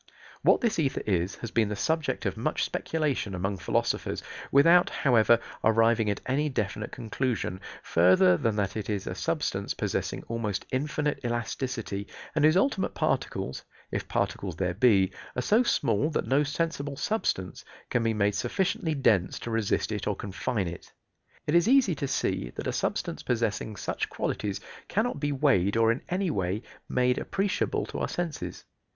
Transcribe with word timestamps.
What 0.41 0.61
this 0.61 0.79
ether 0.79 1.03
is, 1.05 1.35
has 1.35 1.51
been 1.51 1.69
the 1.69 1.75
subject 1.75 2.25
of 2.25 2.35
much 2.35 2.63
speculation 2.63 3.35
among 3.35 3.57
philosophers, 3.57 4.23
without, 4.51 4.89
however, 4.89 5.39
arriving 5.63 6.09
at 6.09 6.21
any 6.25 6.49
definite 6.49 6.91
conclusion, 6.91 7.61
further 7.83 8.35
than 8.35 8.55
that 8.55 8.75
it 8.75 8.89
is 8.89 9.05
a 9.05 9.13
substance 9.13 9.75
possessing 9.75 10.23
almost 10.27 10.65
infinite 10.71 11.19
elasticity, 11.23 12.07
and 12.33 12.43
whose 12.43 12.57
ultimate 12.57 12.95
particles, 12.95 13.61
if 13.91 14.07
particles 14.07 14.55
there 14.55 14.73
be, 14.73 15.11
are 15.35 15.41
so 15.43 15.61
small 15.61 16.09
that 16.09 16.25
no 16.25 16.41
sensible 16.41 16.95
substance 16.97 17.63
can 17.91 18.01
be 18.01 18.15
made 18.15 18.33
sufficiently 18.33 18.95
dense 18.95 19.37
to 19.37 19.51
resist 19.51 19.91
it 19.91 20.07
or 20.07 20.15
confine 20.15 20.67
it. 20.67 20.91
It 21.45 21.53
is 21.53 21.67
easy 21.67 21.93
to 21.93 22.07
see 22.07 22.51
that 22.55 22.65
a 22.65 22.73
substance 22.73 23.21
possessing 23.21 23.75
such 23.75 24.09
qualities 24.09 24.61
cannot 24.87 25.19
be 25.19 25.31
weighed 25.31 25.77
or 25.77 25.91
in 25.91 26.01
any 26.09 26.31
way 26.31 26.63
made 26.89 27.19
appreciable 27.19 27.85
to 27.85 27.99
our 27.99 28.09
senses. 28.09 28.63